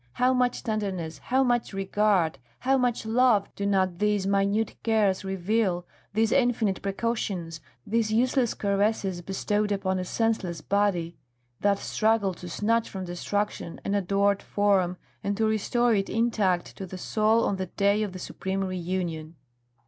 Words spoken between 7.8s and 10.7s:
these useless caresses bestowed upon a senseless